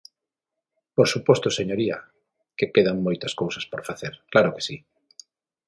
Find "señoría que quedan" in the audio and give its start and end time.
1.59-2.97